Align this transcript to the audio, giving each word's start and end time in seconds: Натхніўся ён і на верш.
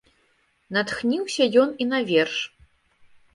Натхніўся 0.77 1.43
ён 1.65 1.69
і 1.85 1.87
на 1.91 1.99
верш. 2.09 2.35